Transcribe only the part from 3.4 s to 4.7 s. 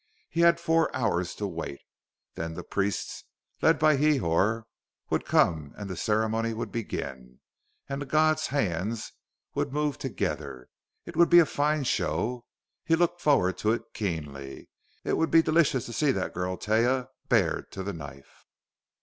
led by Hrihor,